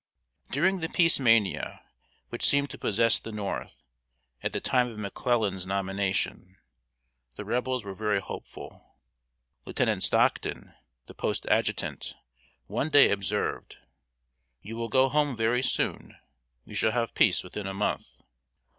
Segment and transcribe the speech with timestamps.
[0.49, 1.79] ]During the peace mania,
[2.29, 3.83] which seemed to possess the North,
[4.41, 6.57] at the time of McClellan's nomination,
[7.35, 8.95] the Rebels were very hopeful.
[9.63, 10.73] Lieutenant Stockton,
[11.05, 12.15] the post Adjutant,
[12.65, 13.75] one day observed:
[14.63, 16.17] "You will go home very soon;
[16.65, 18.23] we shall have peace within a month."